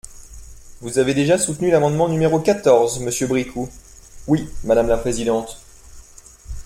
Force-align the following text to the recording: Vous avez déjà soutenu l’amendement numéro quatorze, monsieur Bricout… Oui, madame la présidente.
Vous 0.79 0.97
avez 0.97 1.13
déjà 1.13 1.37
soutenu 1.37 1.69
l’amendement 1.69 2.09
numéro 2.09 2.39
quatorze, 2.39 2.97
monsieur 3.01 3.27
Bricout… 3.27 3.69
Oui, 4.25 4.49
madame 4.63 4.87
la 4.87 4.97
présidente. 4.97 5.61